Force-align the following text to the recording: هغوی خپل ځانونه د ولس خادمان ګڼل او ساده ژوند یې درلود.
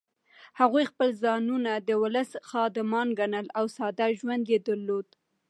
هغوی 0.59 0.83
خپل 0.91 1.09
ځانونه 1.23 1.71
د 1.87 1.89
ولس 2.03 2.29
خادمان 2.49 3.07
ګڼل 3.19 3.47
او 3.59 3.65
ساده 3.77 4.07
ژوند 4.19 4.43
یې 4.51 4.57
درلود. 4.67 5.07